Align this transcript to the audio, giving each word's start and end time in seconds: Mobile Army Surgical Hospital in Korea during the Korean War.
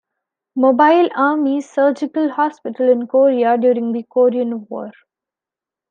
Mobile 0.55 1.09
Army 1.15 1.61
Surgical 1.61 2.31
Hospital 2.31 2.89
in 2.89 3.05
Korea 3.05 3.55
during 3.55 3.91
the 3.93 4.01
Korean 4.01 4.65
War. 4.67 4.91